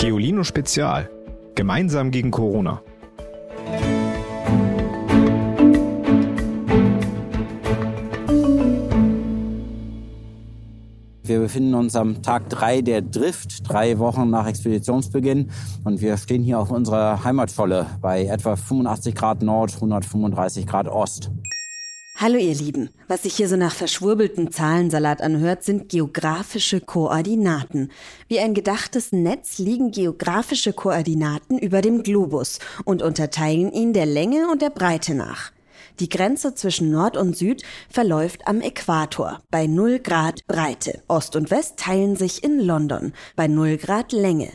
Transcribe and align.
Geolino 0.00 0.44
Spezial. 0.44 1.10
Gemeinsam 1.54 2.10
gegen 2.10 2.30
Corona. 2.30 2.80
Wir 11.22 11.40
befinden 11.40 11.74
uns 11.74 11.94
am 11.96 12.22
Tag 12.22 12.48
3 12.48 12.80
der 12.80 13.02
Drift, 13.02 13.68
drei 13.70 13.98
Wochen 13.98 14.30
nach 14.30 14.46
Expeditionsbeginn. 14.46 15.50
Und 15.84 16.00
wir 16.00 16.16
stehen 16.16 16.42
hier 16.42 16.58
auf 16.58 16.70
unserer 16.70 17.22
Heimatscholle 17.22 17.86
bei 18.00 18.24
etwa 18.24 18.56
85 18.56 19.14
Grad 19.14 19.42
Nord, 19.42 19.74
135 19.74 20.66
Grad 20.66 20.88
Ost. 20.88 21.30
Hallo 22.22 22.36
ihr 22.36 22.54
Lieben. 22.54 22.90
Was 23.08 23.22
sich 23.22 23.36
hier 23.36 23.48
so 23.48 23.56
nach 23.56 23.72
verschwurbelten 23.72 24.52
Zahlensalat 24.52 25.22
anhört, 25.22 25.64
sind 25.64 25.88
geografische 25.88 26.82
Koordinaten. 26.82 27.90
Wie 28.28 28.40
ein 28.40 28.52
gedachtes 28.52 29.10
Netz 29.10 29.56
liegen 29.56 29.90
geografische 29.90 30.74
Koordinaten 30.74 31.58
über 31.58 31.80
dem 31.80 32.02
Globus 32.02 32.58
und 32.84 33.00
unterteilen 33.00 33.72
ihn 33.72 33.94
der 33.94 34.04
Länge 34.04 34.50
und 34.50 34.60
der 34.60 34.68
Breite 34.68 35.14
nach. 35.14 35.50
Die 35.98 36.10
Grenze 36.10 36.54
zwischen 36.54 36.90
Nord 36.90 37.16
und 37.16 37.38
Süd 37.38 37.62
verläuft 37.88 38.46
am 38.46 38.60
Äquator 38.60 39.40
bei 39.50 39.66
0 39.66 40.00
Grad 40.00 40.46
Breite. 40.46 41.02
Ost 41.08 41.36
und 41.36 41.50
West 41.50 41.78
teilen 41.78 42.16
sich 42.16 42.44
in 42.44 42.60
London 42.60 43.14
bei 43.34 43.48
0 43.48 43.78
Grad 43.78 44.12
Länge. 44.12 44.50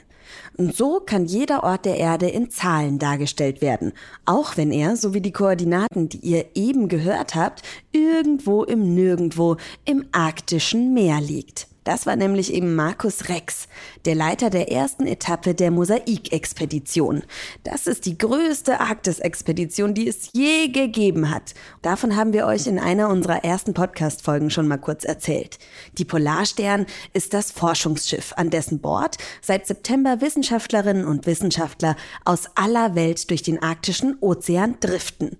Und 0.58 0.74
so 0.74 1.02
kann 1.02 1.26
jeder 1.26 1.64
Ort 1.64 1.86
der 1.86 1.98
Erde 1.98 2.30
in 2.30 2.50
Zahlen 2.50 2.98
dargestellt 2.98 3.62
werden, 3.62 3.92
auch 4.26 4.56
wenn 4.56 4.72
er, 4.72 4.96
so 4.96 5.14
wie 5.14 5.22
die 5.22 5.34
Koordinaten, 5.34 6.08
die 6.08 6.20
ihr 6.20 6.46
eben 6.56 6.88
gehört 6.88 7.36
habt, 7.36 7.62
irgendwo 7.92 8.64
im 8.64 8.96
Nirgendwo 8.96 9.58
im 9.84 10.06
arktischen 10.14 10.94
Meer 10.94 11.20
liegt. 11.20 11.68
Das 11.86 12.08
war 12.08 12.16
nämlich 12.16 12.52
eben 12.52 12.74
Markus 12.74 13.30
Rex, 13.30 13.68
der 14.06 14.16
Leiter 14.16 14.50
der 14.50 14.72
ersten 14.72 15.06
Etappe 15.06 15.54
der 15.54 15.70
Mosaik-Expedition. 15.70 17.22
Das 17.64 17.86
ist 17.86 18.08
die 18.08 18.18
größte 18.18 18.80
Arktis-Expedition, 18.80 19.94
die 19.94 20.08
es 20.08 20.32
je 20.34 20.68
gegeben 20.70 21.30
hat. 21.30 21.54
Davon 21.84 22.16
haben 22.16 22.34
wir 22.34 22.48
euch 22.48 22.66
in 22.66 22.80
einer 22.80 23.08
unserer 23.10 23.44
ersten 23.44 23.76
Podcast-Folgen 23.76 24.50
schon 24.50 24.68
mal 24.68 24.80
kurz 24.80 25.04
erzählt. 25.04 25.60
Die 26.00 26.06
Polarstern 26.06 26.88
ist 27.14 27.36
das 27.36 27.52
Forschungsschiff, 27.52 28.34
an 28.36 28.50
dessen 28.50 28.80
Bord 28.80 29.18
seit 29.44 29.68
September 29.68 30.22
Wissenschaftlerinnen 30.22 31.06
und 31.06 31.28
Wissenschaftler 31.28 31.96
aus 32.26 32.46
aller 32.56 32.96
Welt 32.96 33.30
durch 33.30 33.44
den 33.44 33.62
arktischen 33.62 34.18
Ozean 34.22 34.78
driften. 34.80 35.38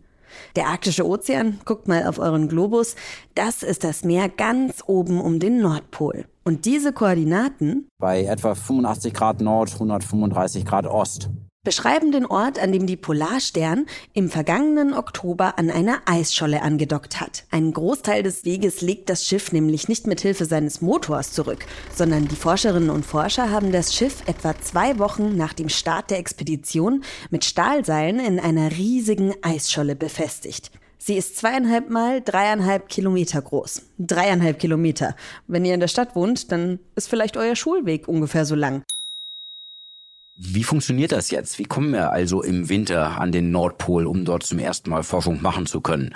Der 0.56 0.68
arktische 0.68 1.08
Ozean, 1.08 1.60
guckt 1.66 1.88
mal 1.88 2.06
auf 2.06 2.20
euren 2.20 2.48
Globus, 2.50 2.96
das 3.34 3.64
ist 3.64 3.84
das 3.84 4.04
Meer 4.04 4.30
ganz 4.30 4.84
oben 4.86 5.20
um 5.20 5.40
den 5.40 5.60
Nordpol. 5.60 6.26
Und 6.48 6.66
diese 6.66 6.94
Koordinaten 6.94 7.88
bei 7.98 8.24
etwa 8.24 8.54
85 8.54 9.16
Grad 9.16 9.42
Nord, 9.42 9.74
135 9.74 10.64
Grad 10.64 10.86
Ost 10.86 11.32
beschreiben 11.64 12.12
den 12.12 12.28
Ort, 12.28 12.60
an 12.60 12.72
dem 12.72 12.86
die 12.86 12.98
Polarstern 12.98 13.88
im 14.14 14.30
vergangenen 14.30 14.94
Oktober 14.94 15.58
an 15.58 15.72
einer 15.72 16.02
Eisscholle 16.06 16.62
angedockt 16.62 17.20
hat. 17.20 17.46
Einen 17.50 17.74
Großteil 17.74 18.22
des 18.22 18.46
Weges 18.46 18.82
legt 18.82 19.10
das 19.10 19.26
Schiff 19.26 19.52
nämlich 19.54 19.88
nicht 19.88 20.06
mit 20.06 20.22
Hilfe 20.22 20.46
seines 20.46 20.82
Motors 20.82 21.32
zurück, 21.32 21.66
sondern 21.92 22.28
die 22.28 22.36
Forscherinnen 22.36 22.92
und 22.92 23.08
Forscher 23.08 23.50
haben 23.50 23.72
das 23.72 23.96
Schiff 23.96 24.22
etwa 24.28 24.54
zwei 24.62 25.00
Wochen 25.00 25.36
nach 25.36 25.54
dem 25.54 25.70
Start 25.70 26.12
der 26.12 26.20
Expedition 26.20 27.04
mit 27.32 27.44
Stahlseilen 27.44 28.20
in 28.20 28.40
einer 28.40 28.70
riesigen 28.70 29.34
Eisscholle 29.42 29.96
befestigt. 29.96 30.70
Sie 31.08 31.18
ist 31.18 31.38
zweieinhalb 31.38 31.92
mal 31.92 32.20
dreieinhalb 32.20 32.90
Kilometer 32.90 33.40
groß. 33.40 33.84
Dreieinhalb 34.00 34.58
Kilometer. 34.58 35.16
Wenn 35.46 35.64
ihr 35.64 35.76
in 35.76 35.80
der 35.80 35.88
Stadt 35.88 36.16
wohnt, 36.16 36.52
dann 36.52 36.80
ist 36.96 37.10
vielleicht 37.10 37.38
euer 37.38 37.56
Schulweg 37.56 38.08
ungefähr 38.08 38.44
so 38.44 38.56
lang. 38.56 38.82
Wie 40.38 40.66
funktioniert 40.66 41.14
das 41.14 41.32
jetzt? 41.32 41.60
Wie 41.60 41.64
kommen 41.64 41.94
wir 41.94 42.12
also 42.12 42.44
im 42.44 42.68
Winter 42.68 43.22
an 43.22 43.32
den 43.32 43.52
Nordpol, 43.52 44.06
um 44.06 44.26
dort 44.26 44.44
zum 44.44 44.60
ersten 44.60 44.90
Mal 44.90 45.02
Forschung 45.02 45.42
machen 45.42 45.66
zu 45.66 45.80
können? 45.80 46.14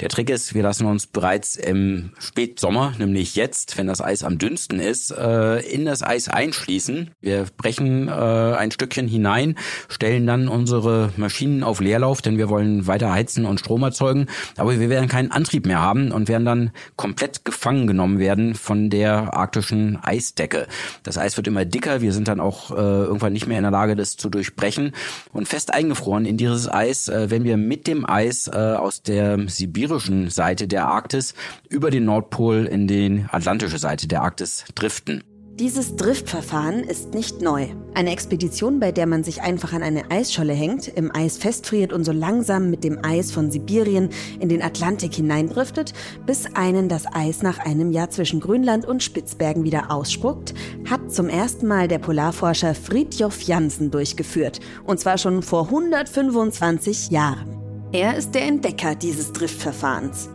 Der 0.00 0.08
Trick 0.08 0.28
ist, 0.28 0.54
wir 0.54 0.64
lassen 0.64 0.86
uns 0.86 1.06
bereits 1.06 1.54
im 1.54 2.10
Spätsommer, 2.18 2.94
nämlich 2.98 3.36
jetzt, 3.36 3.78
wenn 3.78 3.86
das 3.86 4.00
Eis 4.00 4.24
am 4.24 4.38
dünnsten 4.38 4.80
ist, 4.80 5.12
äh, 5.12 5.60
in 5.60 5.84
das 5.84 6.02
Eis 6.02 6.28
einschließen. 6.28 7.12
Wir 7.20 7.46
brechen 7.58 8.08
äh, 8.08 8.10
ein 8.10 8.72
Stückchen 8.72 9.06
hinein, 9.06 9.54
stellen 9.88 10.26
dann 10.26 10.48
unsere 10.48 11.12
Maschinen 11.16 11.62
auf 11.62 11.78
Leerlauf, 11.78 12.22
denn 12.22 12.38
wir 12.38 12.48
wollen 12.48 12.88
weiter 12.88 13.12
heizen 13.12 13.44
und 13.44 13.60
Strom 13.60 13.84
erzeugen. 13.84 14.26
Aber 14.56 14.80
wir 14.80 14.88
werden 14.90 15.08
keinen 15.08 15.30
Antrieb 15.30 15.66
mehr 15.66 15.80
haben 15.80 16.10
und 16.10 16.28
werden 16.28 16.44
dann 16.44 16.70
komplett 16.96 17.44
gefangen 17.44 17.86
genommen 17.86 18.18
werden 18.18 18.56
von 18.56 18.90
der 18.90 19.32
arktischen 19.32 19.96
Eisdecke. 20.02 20.66
Das 21.04 21.18
Eis 21.18 21.36
wird 21.36 21.46
immer 21.46 21.64
dicker, 21.64 22.00
wir 22.00 22.12
sind 22.12 22.26
dann 22.26 22.40
auch 22.40 22.72
äh, 22.72 22.74
irgendwann 22.74 23.32
nicht 23.32 23.46
mehr 23.46 23.59
in 23.60 23.64
der 23.64 23.70
Lage, 23.70 23.94
das 23.94 24.16
zu 24.16 24.28
durchbrechen. 24.28 24.92
Und 25.32 25.48
fest 25.48 25.72
eingefroren 25.72 26.24
in 26.24 26.36
dieses 26.36 26.68
Eis, 26.68 27.08
äh, 27.08 27.30
wenn 27.30 27.44
wir 27.44 27.56
mit 27.56 27.86
dem 27.86 28.08
Eis 28.08 28.48
äh, 28.48 28.56
aus 28.56 29.02
der 29.02 29.48
sibirischen 29.48 30.30
Seite 30.30 30.66
der 30.66 30.86
Arktis 30.86 31.34
über 31.68 31.90
den 31.90 32.04
Nordpol 32.04 32.66
in 32.66 32.86
die 32.86 33.24
atlantische 33.30 33.78
Seite 33.78 34.08
der 34.08 34.22
Arktis 34.22 34.64
driften. 34.74 35.22
Dieses 35.60 35.94
Driftverfahren 35.94 36.84
ist 36.84 37.12
nicht 37.12 37.42
neu. 37.42 37.66
Eine 37.92 38.12
Expedition, 38.12 38.80
bei 38.80 38.92
der 38.92 39.04
man 39.04 39.24
sich 39.24 39.42
einfach 39.42 39.74
an 39.74 39.82
eine 39.82 40.10
Eisscholle 40.10 40.54
hängt, 40.54 40.88
im 40.88 41.14
Eis 41.14 41.36
festfriert 41.36 41.92
und 41.92 42.02
so 42.04 42.12
langsam 42.12 42.70
mit 42.70 42.82
dem 42.82 43.04
Eis 43.04 43.30
von 43.30 43.50
Sibirien 43.50 44.08
in 44.40 44.48
den 44.48 44.62
Atlantik 44.62 45.12
hineindriftet, 45.12 45.92
bis 46.24 46.46
einen 46.54 46.88
das 46.88 47.04
Eis 47.12 47.42
nach 47.42 47.58
einem 47.58 47.92
Jahr 47.92 48.08
zwischen 48.08 48.40
Grönland 48.40 48.86
und 48.86 49.02
Spitzbergen 49.02 49.62
wieder 49.62 49.90
ausspuckt, 49.90 50.54
hat 50.88 51.12
zum 51.12 51.28
ersten 51.28 51.66
Mal 51.66 51.88
der 51.88 51.98
Polarforscher 51.98 52.74
Fridtjof 52.74 53.42
Jansen 53.42 53.90
durchgeführt. 53.90 54.60
Und 54.86 54.98
zwar 54.98 55.18
schon 55.18 55.42
vor 55.42 55.64
125 55.64 57.10
Jahren. 57.10 57.58
Er 57.92 58.16
ist 58.16 58.34
der 58.34 58.46
Entdecker 58.46 58.94
dieses 58.94 59.30
Driftverfahrens. 59.34 60.30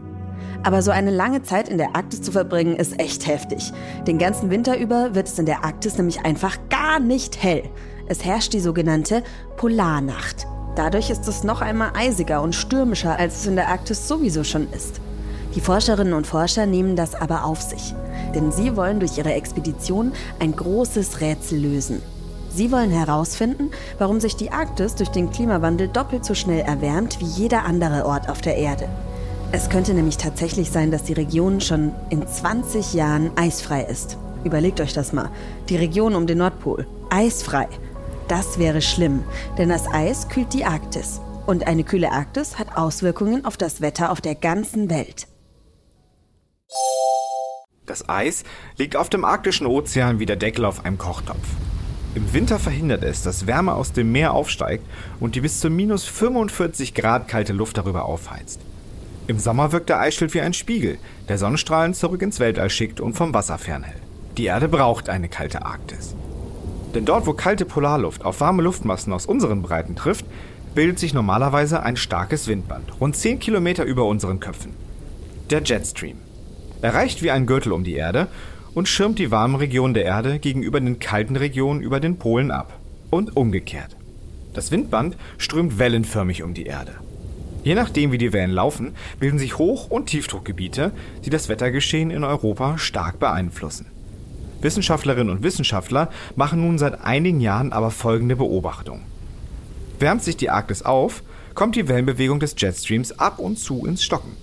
Aber 0.66 0.82
so 0.82 0.90
eine 0.90 1.12
lange 1.12 1.44
Zeit 1.44 1.70
in 1.70 1.78
der 1.78 1.96
Arktis 1.96 2.24
zu 2.24 2.32
verbringen, 2.32 2.76
ist 2.76 3.00
echt 3.00 3.28
heftig. 3.28 3.72
Den 4.08 4.18
ganzen 4.18 4.50
Winter 4.50 4.80
über 4.80 5.14
wird 5.14 5.28
es 5.28 5.38
in 5.38 5.46
der 5.46 5.64
Arktis 5.64 5.96
nämlich 5.96 6.22
einfach 6.22 6.58
gar 6.70 7.00
nicht 7.00 7.42
hell. 7.44 7.70
Es 8.08 8.26
herrscht 8.26 8.52
die 8.52 8.60
sogenannte 8.60 9.22
Polarnacht. 9.58 10.48
Dadurch 10.76 11.12
ist 11.12 11.28
es 11.28 11.44
noch 11.44 11.62
einmal 11.62 11.92
eisiger 11.96 12.42
und 12.42 12.56
stürmischer, 12.56 13.16
als 13.20 13.42
es 13.42 13.46
in 13.46 13.56
der 13.56 13.68
Arktis 13.68 14.08
sowieso 14.08 14.44
schon 14.44 14.68
ist. 14.72 15.02
Die 15.54 15.62
Forscherinnen 15.62 16.14
und 16.14 16.26
Forscher 16.26 16.66
nehmen 16.66 16.96
das 16.96 17.14
aber 17.14 17.46
auf 17.46 17.62
sich, 17.62 17.94
denn 18.34 18.52
sie 18.52 18.76
wollen 18.76 19.00
durch 19.00 19.20
ihre 19.20 19.34
Expedition 19.34 20.14
ein 20.40 20.56
großes 20.56 21.22
Rätsel 21.22 21.60
lösen. 21.60 22.02
Sie 22.50 22.72
wollen 22.72 22.90
herausfinden, 22.90 23.70
warum 24.00 24.20
sich 24.20 24.36
die 24.36 24.52
Arktis 24.52 24.96
durch 24.96 25.10
den 25.10 25.30
Klimawandel 25.30 25.90
doppelt 25.90 26.26
so 26.26 26.34
schnell 26.34 26.62
erwärmt 26.62 27.20
wie 27.20 27.26
jeder 27.26 27.66
andere 27.66 28.08
Ort 28.08 28.30
auf 28.30 28.42
der 28.42 28.58
Erde. 28.58 28.90
Es 29.56 29.70
könnte 29.70 29.94
nämlich 29.94 30.18
tatsächlich 30.18 30.70
sein, 30.70 30.92
dass 30.92 31.04
die 31.04 31.14
Region 31.14 31.62
schon 31.62 31.94
in 32.10 32.28
20 32.28 32.94
Jahren 32.94 33.32
eisfrei 33.38 33.84
ist. 33.84 34.18
Überlegt 34.44 34.82
euch 34.82 34.92
das 34.92 35.14
mal. 35.14 35.32
Die 35.70 35.78
Region 35.78 36.14
um 36.14 36.28
den 36.28 36.40
Nordpol. 36.40 36.86
Eisfrei. 37.10 37.70
Das 38.28 38.60
wäre 38.60 38.82
schlimm, 38.82 39.24
denn 39.58 39.70
das 39.70 39.88
Eis 39.88 40.28
kühlt 40.28 40.52
die 40.52 40.66
Arktis. 40.66 41.22
Und 41.46 41.68
eine 41.68 41.86
kühle 41.86 42.12
Arktis 42.12 42.60
hat 42.60 42.76
Auswirkungen 42.76 43.46
auf 43.46 43.56
das 43.56 43.80
Wetter 43.80 44.12
auf 44.12 44.20
der 44.20 44.36
ganzen 44.36 44.90
Welt. 44.90 45.26
Das 47.86 48.10
Eis 48.10 48.44
liegt 48.76 48.98
auf 48.98 49.08
dem 49.08 49.24
arktischen 49.24 49.68
Ozean 49.68 50.20
wie 50.20 50.26
der 50.26 50.36
Deckel 50.36 50.66
auf 50.66 50.84
einem 50.84 50.98
Kochtopf. 50.98 51.48
Im 52.14 52.34
Winter 52.34 52.60
verhindert 52.60 53.06
es, 53.06 53.22
dass 53.22 53.48
Wärme 53.48 53.76
aus 53.76 53.94
dem 53.94 54.12
Meer 54.12 54.34
aufsteigt 54.34 54.86
und 55.22 55.36
die 55.36 55.42
bis 55.42 55.62
zu 55.62 55.70
minus 55.70 56.04
45 56.04 56.94
Grad 56.94 57.30
kalte 57.30 57.54
Luft 57.54 57.78
darüber 57.78 58.04
aufheizt. 58.04 58.60
Im 59.28 59.40
Sommer 59.40 59.72
wirkt 59.72 59.90
der 59.90 60.00
Eisschild 60.00 60.36
wie 60.36 60.42
ein 60.42 60.54
Spiegel, 60.54 61.00
der 61.28 61.40
Sonnenstrahlen 61.40 61.96
zurück 61.96 62.22
ins 62.22 62.40
Weltall 62.40 62.70
schickt 62.70 63.00
und 63.00 63.14
vom 63.14 63.34
Wasser 63.34 63.58
fernhält. 63.58 64.02
Die 64.38 64.46
Erde 64.46 64.68
braucht 64.68 65.10
eine 65.10 65.30
kalte 65.30 65.66
Arktis. 65.66 66.16
Denn 66.94 67.06
dort, 67.06 67.26
wo 67.26 67.34
kalte 67.34 67.66
Polarluft 67.66 68.24
auf 68.24 68.40
warme 68.40 68.62
Luftmassen 68.62 69.12
aus 69.14 69.26
unseren 69.26 69.64
Breiten 69.64 69.96
trifft, 69.96 70.26
bildet 70.76 71.00
sich 71.00 71.14
normalerweise 71.14 71.82
ein 71.82 71.98
starkes 71.98 72.48
Windband, 72.48 73.02
rund 73.02 73.16
10 73.16 73.40
Kilometer 73.40 73.84
über 73.84 74.06
unseren 74.06 74.40
Köpfen. 74.40 74.74
Der 75.50 75.64
Jetstream. 75.64 76.18
Er 76.82 76.94
reicht 76.94 77.24
wie 77.24 77.32
ein 77.32 77.48
Gürtel 77.48 77.72
um 77.72 77.84
die 77.84 77.96
Erde 77.96 78.28
und 78.76 78.88
schirmt 78.88 79.18
die 79.18 79.32
warmen 79.32 79.56
Regionen 79.56 79.96
der 79.96 80.06
Erde 80.06 80.38
gegenüber 80.38 80.80
den 80.80 81.00
kalten 81.00 81.36
Regionen 81.36 81.82
über 81.82 82.00
den 82.00 82.20
Polen 82.20 82.52
ab. 82.52 82.78
Und 83.10 83.36
umgekehrt. 83.36 83.96
Das 84.54 84.72
Windband 84.72 85.18
strömt 85.38 85.80
wellenförmig 85.80 86.44
um 86.44 86.54
die 86.54 86.66
Erde. 86.66 86.94
Je 87.66 87.74
nachdem, 87.74 88.12
wie 88.12 88.20
die 88.20 88.32
Wellen 88.32 88.52
laufen, 88.52 88.94
bilden 89.20 89.40
sich 89.40 89.58
Hoch- 89.58 89.90
und 89.90 90.06
Tiefdruckgebiete, 90.06 90.92
die 91.26 91.32
das 91.32 91.50
Wettergeschehen 91.50 92.12
in 92.12 92.24
Europa 92.24 92.78
stark 92.78 93.20
beeinflussen. 93.20 93.88
Wissenschaftlerinnen 94.62 95.36
und 95.36 95.42
Wissenschaftler 95.42 96.12
machen 96.36 96.62
nun 96.62 96.78
seit 96.78 97.02
einigen 97.02 97.42
Jahren 97.42 97.74
aber 97.74 97.90
folgende 97.90 98.36
Beobachtung. 98.36 99.02
Wärmt 99.98 100.24
sich 100.24 100.38
die 100.38 100.52
Arktis 100.52 100.84
auf, 100.84 101.24
kommt 101.56 101.76
die 101.76 101.88
Wellenbewegung 101.88 102.40
des 102.40 102.54
Jetstreams 102.56 103.18
ab 103.18 103.40
und 103.40 103.58
zu 103.58 103.88
ins 103.88 104.04
Stocken. 104.04 104.38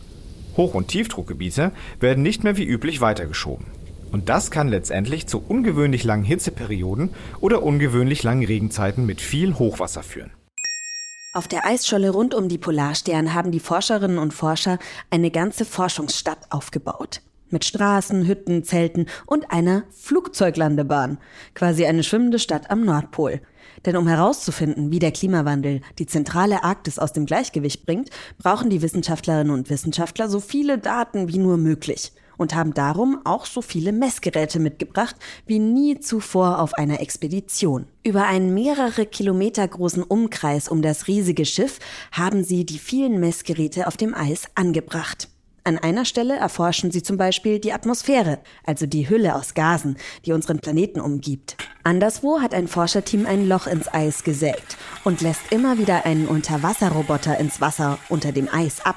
Hoch- 0.56 0.74
und 0.74 0.88
Tiefdruckgebiete 0.88 1.70
werden 2.00 2.24
nicht 2.24 2.42
mehr 2.42 2.56
wie 2.56 2.66
üblich 2.66 3.00
weitergeschoben. 3.00 3.66
Und 4.10 4.30
das 4.30 4.50
kann 4.50 4.66
letztendlich 4.66 5.28
zu 5.28 5.40
ungewöhnlich 5.46 6.02
langen 6.02 6.24
Hitzeperioden 6.24 7.10
oder 7.40 7.62
ungewöhnlich 7.62 8.24
langen 8.24 8.44
Regenzeiten 8.44 9.06
mit 9.06 9.20
viel 9.20 9.54
Hochwasser 9.54 10.02
führen. 10.02 10.32
Auf 11.34 11.48
der 11.48 11.64
Eisscholle 11.64 12.10
rund 12.10 12.34
um 12.34 12.50
die 12.50 12.58
Polarstern 12.58 13.32
haben 13.32 13.52
die 13.52 13.60
Forscherinnen 13.60 14.18
und 14.18 14.34
Forscher 14.34 14.78
eine 15.08 15.30
ganze 15.30 15.64
Forschungsstadt 15.64 16.38
aufgebaut. 16.50 17.22
Mit 17.48 17.64
Straßen, 17.64 18.26
Hütten, 18.26 18.64
Zelten 18.64 19.06
und 19.24 19.50
einer 19.50 19.84
Flugzeuglandebahn. 19.96 21.16
Quasi 21.54 21.86
eine 21.86 22.02
schwimmende 22.02 22.38
Stadt 22.38 22.70
am 22.70 22.84
Nordpol. 22.84 23.40
Denn 23.86 23.96
um 23.96 24.08
herauszufinden, 24.08 24.90
wie 24.90 24.98
der 24.98 25.10
Klimawandel 25.10 25.80
die 25.98 26.06
zentrale 26.06 26.64
Arktis 26.64 26.98
aus 26.98 27.14
dem 27.14 27.24
Gleichgewicht 27.24 27.86
bringt, 27.86 28.10
brauchen 28.36 28.68
die 28.68 28.82
Wissenschaftlerinnen 28.82 29.54
und 29.54 29.70
Wissenschaftler 29.70 30.28
so 30.28 30.38
viele 30.38 30.76
Daten 30.76 31.28
wie 31.28 31.38
nur 31.38 31.56
möglich 31.56 32.12
und 32.42 32.54
haben 32.54 32.74
darum 32.74 33.20
auch 33.24 33.46
so 33.46 33.62
viele 33.62 33.92
Messgeräte 33.92 34.58
mitgebracht 34.58 35.16
wie 35.46 35.58
nie 35.58 36.00
zuvor 36.00 36.58
auf 36.58 36.74
einer 36.74 37.00
Expedition. 37.00 37.86
Über 38.04 38.26
einen 38.26 38.52
mehrere 38.52 39.06
Kilometer 39.06 39.66
großen 39.66 40.02
Umkreis 40.02 40.68
um 40.68 40.82
das 40.82 41.06
riesige 41.08 41.46
Schiff 41.46 41.78
haben 42.10 42.44
sie 42.44 42.66
die 42.66 42.78
vielen 42.78 43.20
Messgeräte 43.20 43.86
auf 43.86 43.96
dem 43.96 44.14
Eis 44.14 44.46
angebracht. 44.54 45.28
An 45.64 45.78
einer 45.78 46.04
Stelle 46.04 46.34
erforschen 46.34 46.90
sie 46.90 47.04
zum 47.04 47.16
Beispiel 47.16 47.60
die 47.60 47.72
Atmosphäre, 47.72 48.40
also 48.64 48.84
die 48.86 49.08
Hülle 49.08 49.36
aus 49.36 49.54
Gasen, 49.54 49.96
die 50.26 50.32
unseren 50.32 50.58
Planeten 50.58 51.00
umgibt. 51.00 51.56
Anderswo 51.84 52.40
hat 52.40 52.52
ein 52.52 52.66
Forscherteam 52.66 53.26
ein 53.26 53.46
Loch 53.46 53.68
ins 53.68 53.86
Eis 53.86 54.24
gesägt 54.24 54.76
und 55.04 55.20
lässt 55.20 55.52
immer 55.52 55.78
wieder 55.78 56.04
einen 56.04 56.26
Unterwasserroboter 56.26 57.38
ins 57.38 57.60
Wasser 57.60 57.98
unter 58.08 58.32
dem 58.32 58.48
Eis 58.52 58.84
ab. 58.84 58.96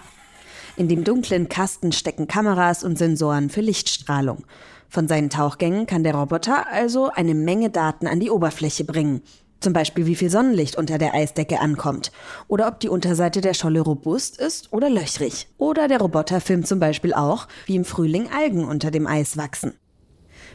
In 0.77 0.89
dem 0.89 1.05
dunklen 1.05 1.47
Kasten 1.47 1.93
stecken 1.93 2.27
Kameras 2.27 2.83
und 2.83 2.97
Sensoren 2.97 3.49
für 3.49 3.61
Lichtstrahlung. 3.61 4.43
Von 4.89 5.07
seinen 5.07 5.29
Tauchgängen 5.29 5.85
kann 5.85 6.03
der 6.03 6.15
Roboter 6.15 6.65
also 6.69 7.09
eine 7.09 7.33
Menge 7.33 7.69
Daten 7.69 8.07
an 8.07 8.19
die 8.19 8.29
Oberfläche 8.29 8.83
bringen. 8.83 9.21
Zum 9.61 9.71
Beispiel, 9.71 10.05
wie 10.05 10.15
viel 10.15 10.29
Sonnenlicht 10.29 10.75
unter 10.75 10.97
der 10.97 11.13
Eisdecke 11.13 11.61
ankommt. 11.61 12.11
Oder 12.49 12.67
ob 12.67 12.81
die 12.81 12.89
Unterseite 12.89 13.39
der 13.39 13.53
Scholle 13.53 13.79
robust 13.79 14.37
ist 14.37 14.73
oder 14.73 14.89
löchrig. 14.89 15.47
Oder 15.57 15.87
der 15.87 16.01
Roboter 16.01 16.41
filmt 16.41 16.67
zum 16.67 16.79
Beispiel 16.81 17.13
auch, 17.13 17.47
wie 17.67 17.77
im 17.77 17.85
Frühling 17.85 18.29
Algen 18.37 18.65
unter 18.65 18.91
dem 18.91 19.07
Eis 19.07 19.37
wachsen. 19.37 19.73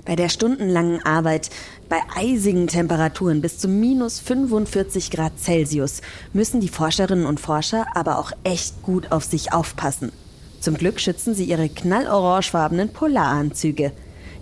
Bei 0.04 0.16
der 0.16 0.28
stundenlangen 0.28 1.04
Arbeit 1.04 1.50
bei 1.88 1.98
eisigen 2.16 2.66
Temperaturen 2.66 3.40
bis 3.40 3.58
zu 3.58 3.68
minus 3.68 4.18
45 4.20 5.10
Grad 5.10 5.38
Celsius 5.38 6.00
müssen 6.32 6.60
die 6.60 6.68
Forscherinnen 6.68 7.26
und 7.26 7.40
Forscher 7.40 7.86
aber 7.94 8.18
auch 8.18 8.32
echt 8.42 8.82
gut 8.82 9.12
auf 9.12 9.24
sich 9.24 9.52
aufpassen. 9.52 10.12
Zum 10.60 10.76
Glück 10.76 11.00
schützen 11.00 11.34
sie 11.34 11.44
ihre 11.44 11.68
knallorangefarbenen 11.68 12.90
Polaranzüge. 12.90 13.92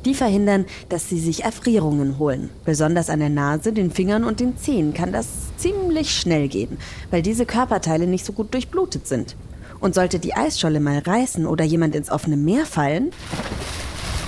Die 0.05 0.15
verhindern, 0.15 0.65
dass 0.89 1.09
sie 1.09 1.19
sich 1.19 1.43
Erfrierungen 1.43 2.19
holen. 2.19 2.51
Besonders 2.65 3.11
an 3.11 3.19
der 3.19 3.29
Nase, 3.29 3.73
den 3.73 3.91
Fingern 3.91 4.25
und 4.25 4.39
den 4.39 4.57
Zehen 4.57 4.95
kann 4.95 5.13
das 5.13 5.27
ziemlich 5.57 6.15
schnell 6.15 6.49
gehen, 6.49 6.79
weil 7.11 7.23
diese 7.23 7.47
Körperteile 7.47 8.07
nicht 8.07 8.25
so 8.25 8.33
gut 8.33 8.55
durchblutet 8.55 9.09
sind. 9.09 9.37
Und 9.81 9.95
sollte 9.95 10.19
die 10.19 10.35
Eisscholle 10.35 10.81
mal 10.81 10.99
reißen 10.99 11.47
oder 11.47 11.65
jemand 11.65 11.95
ins 11.95 12.11
offene 12.11 12.37
Meer 12.37 12.67
fallen, 12.67 13.11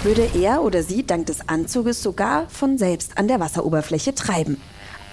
würde 0.03 0.31
er 0.41 0.63
oder 0.63 0.83
sie 0.83 1.05
dank 1.05 1.27
des 1.27 1.47
Anzuges 1.49 2.03
sogar 2.03 2.49
von 2.49 2.79
selbst 2.79 3.19
an 3.19 3.29
der 3.29 3.39
Wasseroberfläche 3.39 4.15
treiben. 4.15 4.57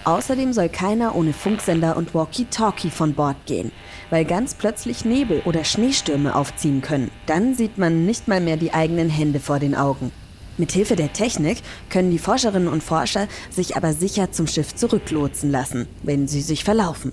Außerdem 0.05 0.53
soll 0.53 0.69
keiner 0.69 1.15
ohne 1.15 1.33
Funksender 1.33 1.97
und 1.97 2.15
Walkie-Talkie 2.15 2.89
von 2.89 3.13
Bord 3.13 3.35
gehen, 3.45 3.73
weil 4.09 4.23
ganz 4.23 4.53
plötzlich 4.53 5.03
Nebel 5.03 5.41
oder 5.43 5.65
Schneestürme 5.65 6.33
aufziehen 6.35 6.81
können. 6.81 7.11
Dann 7.25 7.53
sieht 7.53 7.77
man 7.77 8.05
nicht 8.05 8.29
mal 8.29 8.39
mehr 8.39 8.55
die 8.55 8.73
eigenen 8.73 9.09
Hände 9.09 9.41
vor 9.41 9.59
den 9.59 9.75
Augen. 9.75 10.13
Mithilfe 10.57 10.95
der 10.95 11.11
Technik 11.11 11.57
können 11.89 12.09
die 12.09 12.19
Forscherinnen 12.19 12.69
und 12.69 12.81
Forscher 12.81 13.27
sich 13.49 13.75
aber 13.75 13.91
sicher 13.91 14.31
zum 14.31 14.47
Schiff 14.47 14.73
zurücklotsen 14.73 15.51
lassen, 15.51 15.87
wenn 16.03 16.29
sie 16.29 16.41
sich 16.41 16.63
verlaufen. 16.63 17.11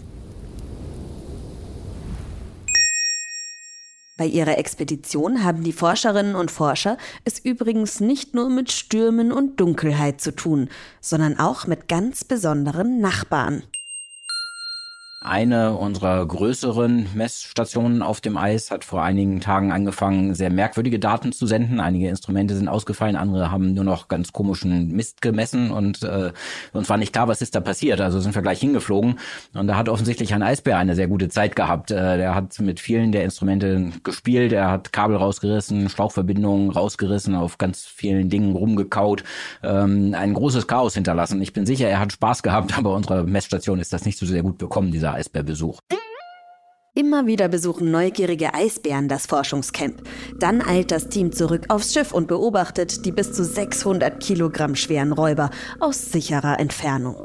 Bei 4.16 4.26
ihrer 4.26 4.58
Expedition 4.58 5.42
haben 5.42 5.64
die 5.64 5.72
Forscherinnen 5.72 6.36
und 6.36 6.52
Forscher 6.52 6.98
es 7.24 7.40
übrigens 7.40 7.98
nicht 7.98 8.32
nur 8.32 8.48
mit 8.48 8.70
Stürmen 8.70 9.32
und 9.32 9.58
Dunkelheit 9.58 10.20
zu 10.20 10.30
tun, 10.30 10.68
sondern 11.00 11.40
auch 11.40 11.66
mit 11.66 11.88
ganz 11.88 12.22
besonderen 12.22 13.00
Nachbarn. 13.00 13.64
Eine 15.26 15.72
unserer 15.78 16.26
größeren 16.26 17.06
Messstationen 17.14 18.02
auf 18.02 18.20
dem 18.20 18.36
Eis 18.36 18.70
hat 18.70 18.84
vor 18.84 19.02
einigen 19.02 19.40
Tagen 19.40 19.72
angefangen, 19.72 20.34
sehr 20.34 20.50
merkwürdige 20.50 20.98
Daten 20.98 21.32
zu 21.32 21.46
senden. 21.46 21.80
Einige 21.80 22.10
Instrumente 22.10 22.54
sind 22.54 22.68
ausgefallen, 22.68 23.16
andere 23.16 23.50
haben 23.50 23.72
nur 23.72 23.84
noch 23.84 24.08
ganz 24.08 24.34
komischen 24.34 24.88
Mist 24.88 25.22
gemessen 25.22 25.70
und 25.70 26.02
äh, 26.02 26.32
uns 26.74 26.90
war 26.90 26.98
nicht 26.98 27.14
klar, 27.14 27.26
was 27.26 27.40
ist 27.40 27.54
da 27.54 27.60
passiert. 27.60 28.02
Also 28.02 28.20
sind 28.20 28.34
wir 28.34 28.42
gleich 28.42 28.60
hingeflogen 28.60 29.18
und 29.54 29.66
da 29.66 29.78
hat 29.78 29.88
offensichtlich 29.88 30.34
ein 30.34 30.42
Eisbär 30.42 30.76
eine 30.76 30.94
sehr 30.94 31.08
gute 31.08 31.30
Zeit 31.30 31.56
gehabt. 31.56 31.90
Äh, 31.90 32.18
der 32.18 32.34
hat 32.34 32.60
mit 32.60 32.78
vielen 32.78 33.10
der 33.10 33.24
Instrumente 33.24 33.92
gespielt, 34.02 34.52
er 34.52 34.70
hat 34.70 34.92
Kabel 34.92 35.16
rausgerissen, 35.16 35.88
Schlauchverbindungen 35.88 36.68
rausgerissen, 36.68 37.34
auf 37.34 37.56
ganz 37.56 37.86
vielen 37.86 38.28
Dingen 38.28 38.54
rumgekaut, 38.54 39.24
ähm, 39.62 40.14
ein 40.14 40.34
großes 40.34 40.66
Chaos 40.66 40.92
hinterlassen. 40.92 41.40
Ich 41.40 41.54
bin 41.54 41.64
sicher, 41.64 41.88
er 41.88 42.00
hat 42.00 42.12
Spaß 42.12 42.42
gehabt, 42.42 42.76
aber 42.78 42.92
unserer 42.92 43.22
Messstation 43.22 43.80
ist 43.80 43.94
das 43.94 44.04
nicht 44.04 44.18
so 44.18 44.26
sehr 44.26 44.42
gut 44.42 44.58
bekommen, 44.58 44.92
dieser 44.92 45.13
Eisbärbesuch. 45.14 45.80
Immer 46.96 47.26
wieder 47.26 47.48
besuchen 47.48 47.90
neugierige 47.90 48.54
Eisbären 48.54 49.08
das 49.08 49.26
Forschungscamp. 49.26 50.02
Dann 50.38 50.62
eilt 50.62 50.92
das 50.92 51.08
Team 51.08 51.32
zurück 51.32 51.64
aufs 51.68 51.92
Schiff 51.92 52.12
und 52.12 52.28
beobachtet 52.28 53.04
die 53.04 53.10
bis 53.10 53.32
zu 53.32 53.44
600 53.44 54.22
Kilogramm 54.22 54.76
schweren 54.76 55.10
Räuber 55.10 55.50
aus 55.80 56.12
sicherer 56.12 56.60
Entfernung. 56.60 57.16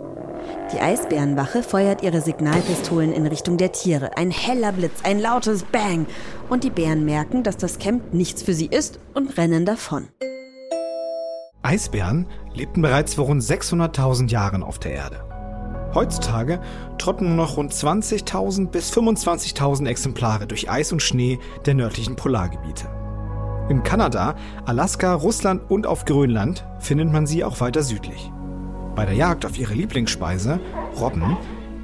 Die 0.74 0.80
Eisbärenwache 0.80 1.62
feuert 1.62 2.02
ihre 2.02 2.22
Signalpistolen 2.22 3.14
in 3.14 3.28
Richtung 3.28 3.58
der 3.58 3.72
Tiere. 3.72 4.18
Ein 4.18 4.32
heller 4.32 4.72
Blitz, 4.72 5.02
ein 5.04 5.20
lautes 5.20 5.64
Bang. 5.64 6.08
Und 6.50 6.64
die 6.64 6.72
Bären 6.72 7.06
merken, 7.06 7.44
dass 7.44 7.58
das 7.58 7.78
Camp 7.78 8.12
nichts 8.12 8.42
für 8.42 8.56
sie 8.56 8.68
ist 8.68 9.00
und 9.14 9.38
rennen 9.38 9.66
davon. 9.66 10.08
Eisbären 11.62 12.26
lebten 12.56 12.82
bereits 12.82 13.14
vor 13.14 13.26
rund 13.26 13.44
600.000 13.44 14.32
Jahren 14.32 14.64
auf 14.64 14.80
der 14.80 14.94
Erde. 14.94 15.39
Heutzutage 15.94 16.60
trotten 16.98 17.28
nur 17.28 17.46
noch 17.46 17.58
rund 17.58 17.74
20.000 17.74 18.68
bis 18.68 18.92
25.000 18.92 19.88
Exemplare 19.88 20.46
durch 20.46 20.70
Eis 20.70 20.92
und 20.92 21.02
Schnee 21.02 21.40
der 21.66 21.74
nördlichen 21.74 22.16
Polargebiete. 22.16 22.88
In 23.70 23.84
Kanada, 23.84 24.36
Alaska, 24.66 25.14
Russland 25.14 25.62
und 25.70 25.88
auf 25.88 26.06
Grönland 26.06 26.66
findet 26.80 27.12
man 27.12 27.28
sie 27.28 27.44
auch 27.44 27.60
weiter 27.62 27.84
südlich. 27.84 28.32
Bei 28.96 29.06
der 29.06 29.16
Jagd 29.16 29.46
auf 29.46 29.58
ihre 29.58 29.74
Lieblingsspeise, 29.74 30.60
Robben, 31.00 31.38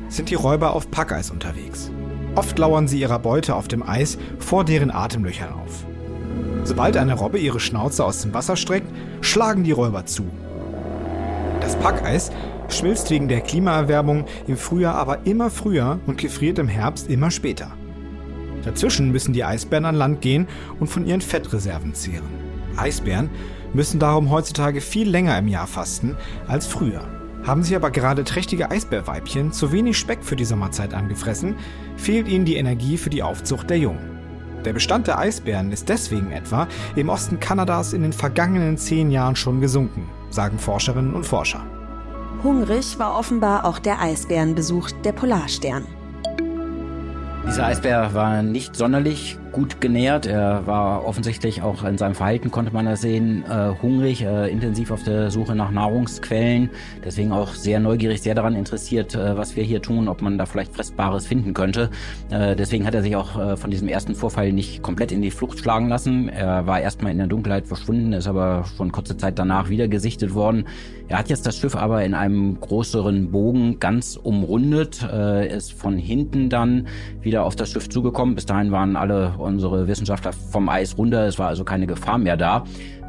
sind 0.10 0.30
die 0.30 0.36
Räuber 0.36 0.74
auf 0.74 0.90
Packeis 0.92 1.32
unterwegs. 1.32 1.92
Oft 2.36 2.60
lauern 2.60 2.88
sie 2.88 3.00
ihrer 3.00 3.20
Beute 3.20 3.56
auf 3.56 3.68
dem 3.68 3.88
Eis 3.88 4.18
vor 4.40 4.66
deren 4.66 4.92
Atemlöchern 4.92 5.54
auf. 5.54 5.86
Sobald 6.64 6.98
eine 6.98 7.14
Robbe 7.14 7.38
ihre 7.38 7.60
Schnauze 7.60 8.04
aus 8.04 8.22
dem 8.22 8.34
Wasser 8.34 8.56
streckt, 8.56 8.92
schlagen 9.22 9.64
die 9.64 9.72
Räuber 9.72 10.06
zu. 10.06 10.26
Das 11.62 11.76
Packeis 11.78 12.32
schmilzt 12.70 13.10
wegen 13.10 13.28
der 13.28 13.42
Klimaerwärmung 13.42 14.26
im 14.48 14.58
Frühjahr 14.58 14.96
aber 14.96 15.26
immer 15.26 15.50
früher 15.50 16.00
und 16.06 16.18
gefriert 16.18 16.60
im 16.60 16.68
Herbst 16.68 17.10
immer 17.10 17.32
später. 17.32 17.72
Dazwischen 18.64 19.12
müssen 19.12 19.34
die 19.34 19.44
Eisbären 19.44 19.86
an 19.86 19.96
Land 19.96 20.22
gehen 20.22 20.48
und 20.80 20.88
von 20.88 21.06
ihren 21.06 21.22
Fettreserven 21.22 21.94
zehren. 21.94 22.28
Eisbären 22.78 23.30
müssen 23.74 24.00
darum 24.00 24.32
heutzutage 24.32 24.82
viel 24.82 25.10
länger 25.10 25.38
im 25.38 25.48
Jahr 25.48 25.68
fasten 25.68 26.18
als 26.48 26.66
früher. 26.66 27.08
Haben 27.44 27.62
sich 27.62 27.76
aber 27.76 27.92
gerade 27.92 28.24
trächtige 28.24 28.72
Eisbärweibchen 28.72 29.52
zu 29.52 29.72
wenig 29.72 29.98
Speck 29.98 30.24
für 30.24 30.36
die 30.36 30.46
Sommerzeit 30.46 30.96
angefressen, 30.96 31.56
fehlt 31.96 32.28
ihnen 32.28 32.46
die 32.46 32.56
Energie 32.56 32.98
für 32.98 33.12
die 33.12 33.22
Aufzucht 33.22 33.70
der 33.70 33.78
Jungen. 33.78 34.16
Der 34.66 34.74
Bestand 34.74 35.06
der 35.06 35.20
Eisbären 35.20 35.72
ist 35.72 35.90
deswegen 35.90 36.32
etwa 36.32 36.68
im 36.96 37.10
Osten 37.10 37.40
Kanadas 37.40 37.94
in 37.94 38.02
den 38.02 38.14
vergangenen 38.14 38.78
zehn 38.78 39.12
Jahren 39.12 39.36
schon 39.36 39.62
gesunken, 39.62 40.10
sagen 40.32 40.58
Forscherinnen 40.58 41.14
und 41.14 41.24
Forscher. 41.24 41.64
Hungrig 42.46 43.00
war 43.00 43.18
offenbar 43.18 43.66
auch 43.66 43.80
der 43.80 44.00
Eisbärenbesuch 44.00 44.92
der 45.04 45.14
Polarstern. 45.14 45.84
Dieser 47.48 47.66
Eisbär 47.66 48.14
war 48.14 48.44
nicht 48.44 48.76
sonderlich 48.76 49.40
gut 49.56 49.80
genährt. 49.80 50.26
Er 50.26 50.68
war 50.68 51.06
offensichtlich 51.06 51.62
auch 51.62 51.86
in 51.86 51.98
seinem 51.98 52.14
Verhalten, 52.14 52.52
konnte 52.52 52.74
man 52.74 52.86
das 52.86 53.00
sehen, 53.00 53.46
äh, 53.50 53.72
hungrig, 53.82 54.22
äh, 54.22 54.52
intensiv 54.52 54.92
auf 54.92 55.04
der 55.04 55.32
Suche 55.32 55.56
nach 55.56 55.72
Nahrungsquellen. 55.72 56.70
Deswegen 57.06 57.32
auch 57.32 57.54
sehr 57.54 57.80
neugierig, 57.80 58.22
sehr 58.22 58.36
daran 58.36 58.54
interessiert, 58.54 59.16
äh, 59.16 59.38
was 59.38 59.56
wir 59.56 59.64
hier 59.64 59.82
tun, 59.82 60.10
ob 60.10 60.22
man 60.22 60.38
da 60.38 60.46
vielleicht 60.46 60.76
Fressbares 60.76 61.26
finden 61.26 61.54
könnte. 61.54 61.90
Äh, 62.30 62.58
deswegen 62.58 62.86
hat 62.86 62.96
er 62.96 63.02
sich 63.02 63.16
auch 63.16 63.40
äh, 63.40 63.56
von 63.56 63.72
diesem 63.72 63.88
ersten 63.88 64.14
Vorfall 64.14 64.52
nicht 64.52 64.84
komplett 64.84 65.14
in 65.14 65.22
die 65.22 65.32
Flucht 65.32 65.58
schlagen 65.60 65.88
lassen. 65.88 66.28
Er 66.28 66.68
war 66.68 66.82
erstmal 66.82 67.14
in 67.14 67.18
der 67.18 67.28
Dunkelheit 67.28 67.66
verschwunden, 67.66 68.12
ist 68.12 68.28
aber 68.28 68.66
schon 68.76 68.92
kurze 68.92 69.16
Zeit 69.16 69.40
danach 69.40 69.70
wieder 69.70 69.88
gesichtet 69.88 70.34
worden. 70.34 70.66
Er 71.08 71.20
hat 71.20 71.30
jetzt 71.30 71.46
das 71.46 71.58
Schiff 71.58 71.76
aber 71.76 72.04
in 72.04 72.16
einem 72.16 72.60
größeren 72.60 73.30
Bogen 73.32 73.80
ganz 73.80 74.20
umrundet, 74.22 75.04
äh, 75.04 75.56
ist 75.56 75.72
von 75.72 75.98
hinten 75.98 76.50
dann 76.50 76.88
wieder 77.22 77.44
auf 77.44 77.56
das 77.56 77.72
Schiff 77.72 77.90
zugekommen. 77.90 78.34
Bis 78.34 78.48
dahin 78.48 78.72
waren 78.72 78.96
alle 78.96 79.38
unsere 79.46 79.88
Wissenschaftler 79.88 80.34
vom 80.34 80.70
Eis 80.70 80.98
runter. 80.98 81.26
Es 81.28 81.40
war 81.40 81.48
also 81.48 81.64
keine 81.64 81.88
Gefahr 81.88 82.18
mehr 82.18 82.38
da. 82.38 82.64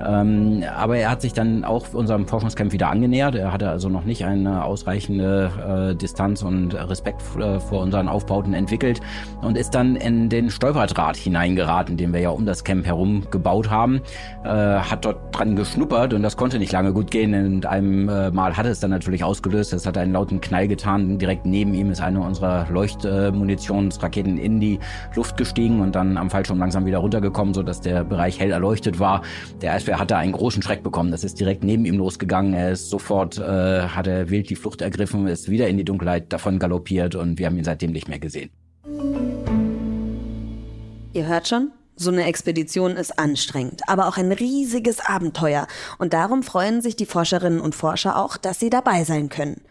Ähm, 0.04 0.62
aber 0.76 0.98
er 0.98 1.10
hat 1.10 1.22
sich 1.22 1.32
dann 1.32 1.64
auch 1.64 1.94
unserem 1.94 2.26
Forschungscamp 2.26 2.72
wieder 2.72 2.90
angenähert. 2.90 3.34
Er 3.34 3.52
hatte 3.52 3.70
also 3.70 3.88
noch 3.88 4.04
nicht 4.04 4.24
eine 4.24 4.64
ausreichende 4.64 5.92
äh, 5.92 5.96
Distanz 5.96 6.42
und 6.42 6.74
Respekt 6.74 7.22
äh, 7.38 7.60
vor 7.60 7.80
unseren 7.82 8.08
Aufbauten 8.08 8.52
entwickelt 8.52 9.00
und 9.40 9.56
ist 9.56 9.74
dann 9.74 9.96
in 9.96 10.28
den 10.28 10.50
Stolperdraht 10.50 11.16
hineingeraten, 11.16 11.96
den 11.96 12.12
wir 12.12 12.20
ja 12.20 12.30
um 12.30 12.44
das 12.44 12.64
Camp 12.64 12.84
herum 12.84 13.26
gebaut 13.30 13.70
haben. 13.70 14.02
Äh, 14.44 14.48
hat 14.48 15.04
dort 15.04 15.34
dran 15.34 15.56
geschnuppert 15.56 16.12
und 16.12 16.22
das 16.22 16.36
konnte 16.36 16.58
nicht 16.58 16.72
lange 16.72 16.92
gut 16.92 17.10
gehen. 17.10 17.34
Und 17.34 17.66
einem 17.66 18.08
äh, 18.08 18.30
Mal 18.30 18.56
hat 18.56 18.66
es 18.66 18.80
dann 18.80 18.90
natürlich 18.90 19.24
ausgelöst. 19.24 19.72
Es 19.72 19.86
hat 19.86 19.96
einen 19.96 20.12
lauten 20.12 20.40
Knall 20.40 20.68
getan. 20.68 21.18
Direkt 21.18 21.46
neben 21.46 21.72
ihm 21.72 21.90
ist 21.90 22.02
eine 22.02 22.20
unserer 22.20 22.66
Leuchtmunitionsraketen 22.70 24.36
in 24.36 24.60
die 24.60 24.78
Luft 25.14 25.36
gestiegen 25.38 25.80
und 25.80 25.94
dann 25.94 26.18
am 26.18 26.25
Fallschirm 26.30 26.58
langsam 26.58 26.86
wieder 26.86 26.98
runtergekommen, 26.98 27.54
sodass 27.54 27.80
der 27.80 28.04
Bereich 28.04 28.38
hell 28.38 28.50
erleuchtet 28.50 28.98
war. 28.98 29.22
Der 29.60 29.72
Eisbär 29.72 29.98
hatte 29.98 30.16
einen 30.16 30.32
großen 30.32 30.62
Schreck 30.62 30.82
bekommen. 30.82 31.10
Das 31.10 31.24
ist 31.24 31.38
direkt 31.40 31.64
neben 31.64 31.84
ihm 31.84 31.96
losgegangen. 31.96 32.54
Er 32.54 32.72
ist 32.72 32.90
sofort, 32.90 33.38
äh, 33.38 33.42
hat 33.88 34.06
er 34.06 34.30
wild 34.30 34.50
die 34.50 34.56
Flucht 34.56 34.80
ergriffen, 34.80 35.26
ist 35.26 35.50
wieder 35.50 35.68
in 35.68 35.76
die 35.76 35.84
Dunkelheit 35.84 36.32
davon 36.32 36.58
galoppiert 36.58 37.14
und 37.14 37.38
wir 37.38 37.46
haben 37.46 37.56
ihn 37.56 37.64
seitdem 37.64 37.92
nicht 37.92 38.08
mehr 38.08 38.18
gesehen. 38.18 38.50
Ihr 41.12 41.26
hört 41.26 41.48
schon, 41.48 41.70
so 41.96 42.10
eine 42.10 42.24
Expedition 42.24 42.92
ist 42.92 43.18
anstrengend, 43.18 43.80
aber 43.86 44.06
auch 44.06 44.18
ein 44.18 44.30
riesiges 44.30 45.00
Abenteuer. 45.00 45.66
Und 45.98 46.12
darum 46.12 46.42
freuen 46.42 46.82
sich 46.82 46.94
die 46.94 47.06
Forscherinnen 47.06 47.60
und 47.60 47.74
Forscher 47.74 48.18
auch, 48.18 48.36
dass 48.36 48.60
sie 48.60 48.68
dabei 48.68 49.04
sein 49.04 49.30
können. 49.30 49.62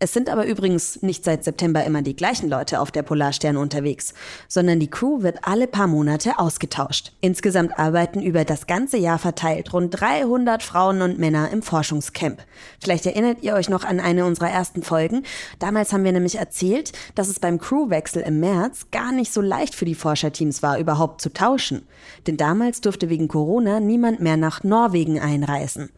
Es 0.00 0.12
sind 0.12 0.28
aber 0.28 0.46
übrigens 0.46 1.02
nicht 1.02 1.24
seit 1.24 1.42
September 1.42 1.82
immer 1.82 2.02
die 2.02 2.14
gleichen 2.14 2.48
Leute 2.48 2.80
auf 2.80 2.92
der 2.92 3.02
Polarstern 3.02 3.56
unterwegs, 3.56 4.14
sondern 4.46 4.78
die 4.78 4.90
Crew 4.90 5.22
wird 5.22 5.38
alle 5.42 5.66
paar 5.66 5.88
Monate 5.88 6.38
ausgetauscht. 6.38 7.12
Insgesamt 7.20 7.76
arbeiten 7.78 8.22
über 8.22 8.44
das 8.44 8.68
ganze 8.68 8.96
Jahr 8.96 9.18
verteilt 9.18 9.72
rund 9.72 10.00
300 10.00 10.62
Frauen 10.62 11.02
und 11.02 11.18
Männer 11.18 11.50
im 11.50 11.62
Forschungscamp. 11.62 12.40
Vielleicht 12.80 13.06
erinnert 13.06 13.42
ihr 13.42 13.54
euch 13.54 13.68
noch 13.68 13.84
an 13.84 13.98
eine 13.98 14.24
unserer 14.24 14.50
ersten 14.50 14.84
Folgen. 14.84 15.24
Damals 15.58 15.92
haben 15.92 16.04
wir 16.04 16.12
nämlich 16.12 16.36
erzählt, 16.36 16.92
dass 17.16 17.28
es 17.28 17.40
beim 17.40 17.58
Crewwechsel 17.58 18.22
im 18.22 18.38
März 18.38 18.86
gar 18.92 19.10
nicht 19.10 19.32
so 19.32 19.40
leicht 19.40 19.74
für 19.74 19.84
die 19.84 19.96
Forscherteams 19.96 20.62
war, 20.62 20.78
überhaupt 20.78 21.20
zu 21.20 21.32
tauschen. 21.32 21.88
Denn 22.28 22.36
damals 22.36 22.80
durfte 22.80 23.08
wegen 23.08 23.26
Corona 23.26 23.80
niemand 23.80 24.20
mehr 24.20 24.36
nach 24.36 24.62
Norwegen 24.62 25.18
einreisen. 25.18 25.90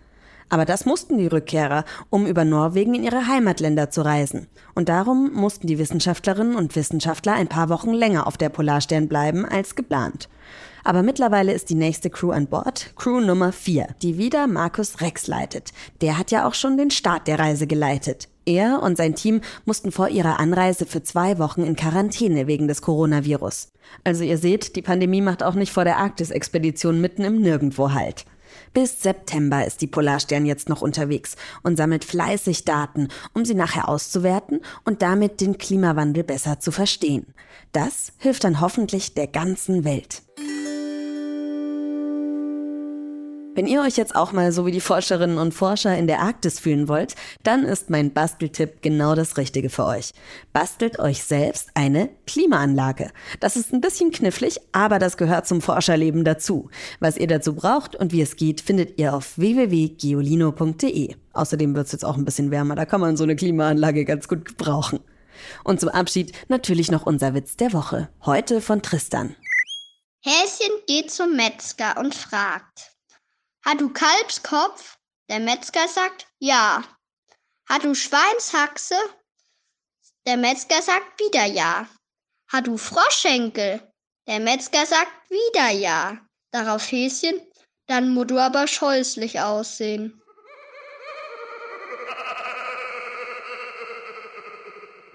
Aber 0.50 0.64
das 0.64 0.84
mussten 0.84 1.16
die 1.16 1.28
Rückkehrer, 1.28 1.84
um 2.10 2.26
über 2.26 2.44
Norwegen 2.44 2.94
in 2.94 3.04
ihre 3.04 3.26
Heimatländer 3.28 3.90
zu 3.90 4.02
reisen. 4.02 4.48
Und 4.74 4.88
darum 4.88 5.32
mussten 5.32 5.68
die 5.68 5.78
Wissenschaftlerinnen 5.78 6.56
und 6.56 6.76
Wissenschaftler 6.76 7.34
ein 7.34 7.48
paar 7.48 7.68
Wochen 7.68 7.92
länger 7.92 8.26
auf 8.26 8.36
der 8.36 8.48
Polarstern 8.48 9.08
bleiben 9.08 9.46
als 9.46 9.76
geplant. 9.76 10.28
Aber 10.82 11.02
mittlerweile 11.02 11.52
ist 11.52 11.70
die 11.70 11.74
nächste 11.74 12.10
Crew 12.10 12.30
an 12.30 12.46
Bord, 12.46 12.92
Crew 12.96 13.20
Nummer 13.20 13.52
4, 13.52 13.88
die 14.02 14.18
wieder 14.18 14.46
Markus 14.46 15.00
Rex 15.00 15.26
leitet. 15.26 15.72
Der 16.00 16.18
hat 16.18 16.30
ja 16.30 16.46
auch 16.46 16.54
schon 16.54 16.76
den 16.76 16.90
Start 16.90 17.28
der 17.28 17.38
Reise 17.38 17.66
geleitet. 17.66 18.28
Er 18.46 18.82
und 18.82 18.96
sein 18.96 19.14
Team 19.14 19.42
mussten 19.64 19.92
vor 19.92 20.08
ihrer 20.08 20.40
Anreise 20.40 20.86
für 20.86 21.02
zwei 21.02 21.38
Wochen 21.38 21.62
in 21.62 21.76
Quarantäne 21.76 22.46
wegen 22.46 22.66
des 22.66 22.82
Coronavirus. 22.82 23.68
Also 24.02 24.24
ihr 24.24 24.38
seht, 24.38 24.74
die 24.74 24.82
Pandemie 24.82 25.20
macht 25.20 25.42
auch 25.42 25.54
nicht 25.54 25.72
vor 25.72 25.84
der 25.84 25.98
Arktis-Expedition 25.98 27.00
mitten 27.00 27.22
im 27.22 27.40
Nirgendwo 27.40 27.92
halt. 27.92 28.24
Bis 28.72 29.02
September 29.02 29.66
ist 29.66 29.80
die 29.80 29.88
Polarstern 29.88 30.46
jetzt 30.46 30.68
noch 30.68 30.80
unterwegs 30.80 31.34
und 31.62 31.76
sammelt 31.76 32.04
fleißig 32.04 32.64
Daten, 32.64 33.08
um 33.34 33.44
sie 33.44 33.54
nachher 33.54 33.88
auszuwerten 33.88 34.60
und 34.84 35.02
damit 35.02 35.40
den 35.40 35.58
Klimawandel 35.58 36.22
besser 36.22 36.60
zu 36.60 36.70
verstehen. 36.70 37.34
Das 37.72 38.12
hilft 38.18 38.44
dann 38.44 38.60
hoffentlich 38.60 39.14
der 39.14 39.26
ganzen 39.26 39.84
Welt. 39.84 40.22
Wenn 43.52 43.66
ihr 43.66 43.82
euch 43.82 43.96
jetzt 43.96 44.14
auch 44.14 44.30
mal 44.30 44.52
so 44.52 44.64
wie 44.64 44.70
die 44.70 44.80
Forscherinnen 44.80 45.36
und 45.36 45.52
Forscher 45.52 45.98
in 45.98 46.06
der 46.06 46.20
Arktis 46.20 46.60
fühlen 46.60 46.86
wollt, 46.86 47.16
dann 47.42 47.64
ist 47.64 47.90
mein 47.90 48.12
Basteltipp 48.12 48.80
genau 48.80 49.16
das 49.16 49.36
Richtige 49.38 49.70
für 49.70 49.86
euch. 49.86 50.12
Bastelt 50.52 51.00
euch 51.00 51.24
selbst 51.24 51.70
eine 51.74 52.10
Klimaanlage. 52.28 53.10
Das 53.40 53.56
ist 53.56 53.72
ein 53.72 53.80
bisschen 53.80 54.12
knifflig, 54.12 54.60
aber 54.70 55.00
das 55.00 55.16
gehört 55.16 55.48
zum 55.48 55.62
Forscherleben 55.62 56.24
dazu. 56.24 56.70
Was 57.00 57.16
ihr 57.16 57.26
dazu 57.26 57.56
braucht 57.56 57.96
und 57.96 58.12
wie 58.12 58.22
es 58.22 58.36
geht, 58.36 58.60
findet 58.60 59.00
ihr 59.00 59.14
auf 59.14 59.36
www.geolino.de. 59.36 61.16
Außerdem 61.32 61.74
wird 61.74 61.86
es 61.86 61.92
jetzt 61.92 62.04
auch 62.04 62.16
ein 62.16 62.24
bisschen 62.24 62.52
wärmer, 62.52 62.76
da 62.76 62.84
kann 62.84 63.00
man 63.00 63.16
so 63.16 63.24
eine 63.24 63.34
Klimaanlage 63.34 64.04
ganz 64.04 64.28
gut 64.28 64.44
gebrauchen. 64.44 65.00
Und 65.64 65.80
zum 65.80 65.88
Abschied 65.88 66.32
natürlich 66.48 66.92
noch 66.92 67.04
unser 67.04 67.34
Witz 67.34 67.56
der 67.56 67.72
Woche. 67.72 68.10
Heute 68.24 68.60
von 68.60 68.80
Tristan. 68.80 69.34
Häschen 70.22 70.74
geht 70.86 71.10
zum 71.10 71.34
Metzger 71.34 71.96
und 71.98 72.14
fragt. 72.14 72.90
Hat 73.64 73.80
du 73.80 73.92
Kalbskopf? 73.92 74.96
Der 75.28 75.40
Metzger 75.40 75.86
sagt 75.86 76.26
ja. 76.38 76.82
Hat 77.68 77.84
du 77.84 77.94
Schweinshaxe? 77.94 78.96
Der 80.26 80.36
Metzger 80.36 80.80
sagt 80.82 81.20
wieder 81.20 81.44
ja. 81.44 81.86
Hat 82.48 82.66
du 82.66 82.76
Froschenkel? 82.76 83.82
Der 84.26 84.40
Metzger 84.40 84.86
sagt 84.86 85.12
wieder 85.28 85.70
ja. 85.70 86.18
Darauf 86.52 86.90
Häschen, 86.90 87.40
dann 87.86 88.14
musst 88.14 88.30
du 88.30 88.38
aber 88.38 88.66
scheußlich 88.66 89.40
aussehen. 89.40 90.20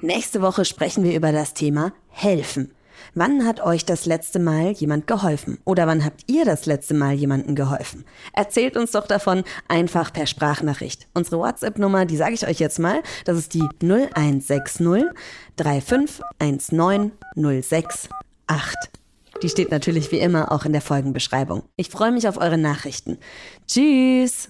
Nächste 0.02 0.42
Woche 0.42 0.66
sprechen 0.66 1.04
wir 1.04 1.16
über 1.16 1.32
das 1.32 1.56
Thema 1.56 1.94
Helfen. 2.10 2.75
Wann 3.14 3.46
hat 3.46 3.62
euch 3.62 3.86
das 3.86 4.06
letzte 4.06 4.40
Mal 4.40 4.72
jemand 4.72 5.08
geholfen? 5.08 5.58
Oder 5.66 5.88
wann 5.88 6.04
habt 6.04 6.24
ihr 6.28 6.46
das 6.46 6.66
letzte 6.66 6.94
Mal 6.94 7.14
jemandem 7.14 7.56
geholfen? 7.56 8.06
Erzählt 8.34 8.78
uns 8.78 8.92
doch 8.92 9.08
davon 9.08 9.44
einfach 9.68 10.12
per 10.14 10.28
Sprachnachricht. 10.28 11.08
Unsere 11.14 11.40
WhatsApp-Nummer, 11.40 12.06
die 12.06 12.18
sage 12.18 12.34
ich 12.34 12.48
euch 12.48 12.60
jetzt 12.60 12.80
mal, 12.80 13.02
das 13.26 13.38
ist 13.38 13.54
die 13.54 13.68
0160 13.82 15.06
3519 15.58 17.12
068. 17.36 18.10
Die 19.44 19.50
steht 19.50 19.72
natürlich 19.72 20.12
wie 20.12 20.20
immer 20.20 20.52
auch 20.52 20.66
in 20.66 20.72
der 20.72 20.82
Folgenbeschreibung. 20.82 21.64
Ich 21.76 21.90
freue 21.90 22.12
mich 22.12 22.28
auf 22.28 22.38
eure 22.38 22.58
Nachrichten. 22.58 23.18
Tschüss! 23.68 24.50